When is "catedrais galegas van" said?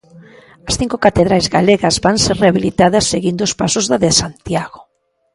1.05-2.17